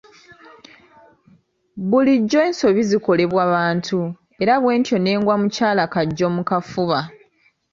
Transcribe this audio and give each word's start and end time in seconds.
Bulijjo 1.89 2.37
ensobi 2.47 2.81
zikolebwa 2.89 3.43
bantu 3.53 3.99
era 4.41 4.53
bwentyo 4.63 4.95
ne 4.99 5.13
ngwa 5.19 5.35
mukyala 5.41 5.83
kkojja 5.87 6.27
mu 6.35 6.41
kifuba. 6.49 6.99